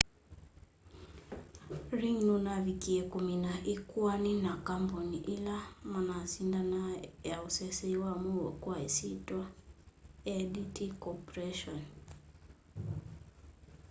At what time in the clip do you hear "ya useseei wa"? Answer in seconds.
7.23-8.13